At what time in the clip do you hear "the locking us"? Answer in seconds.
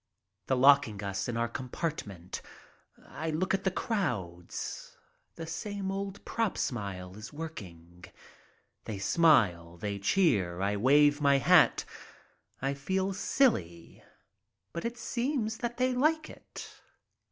0.47-1.29